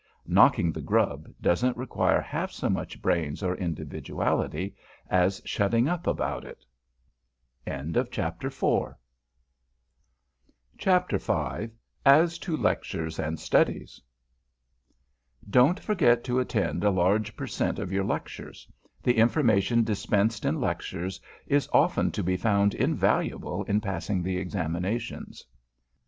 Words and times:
"Knocking 0.25 0.71
the 0.71 0.81
grub" 0.81 1.31
doesn't 1.43 1.77
require 1.77 2.19
half 2.21 2.49
so 2.51 2.69
much 2.69 2.99
brains 3.03 3.43
or 3.43 3.53
individuality 3.53 4.75
as 5.11 5.39
shutting 5.45 5.87
up 5.87 6.07
about 6.07 6.43
it. 6.43 6.65
AS 7.67 7.91
TO 7.91 7.99
LECTURES 8.47 8.95
AND 10.79 10.79
STUDIES 10.79 10.79
[Sidenote: 10.79 12.13
ATTENDANCE 12.17 12.39
AT 12.49 12.57
LECTURES] 13.21 14.03
DON'T 15.47 15.79
forget 15.79 16.23
to 16.23 16.39
attend 16.39 16.83
a 16.83 16.89
large 16.89 17.35
per 17.37 17.45
cent. 17.45 17.77
of 17.77 17.91
your 17.91 18.03
lectures. 18.03 18.67
The 19.03 19.17
information 19.19 19.83
dispensed 19.83 20.45
in 20.45 20.59
lectures 20.59 21.21
is 21.45 21.69
often 21.71 22.09
to 22.13 22.23
be 22.23 22.37
found 22.37 22.73
invaluable 22.73 23.63
in 23.65 23.79
passing 23.79 24.23
the 24.23 24.37
Examinations. 24.39 25.45